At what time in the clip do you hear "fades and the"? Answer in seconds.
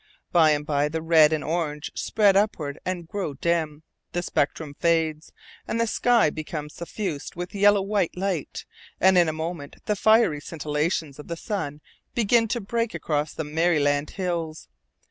4.79-5.85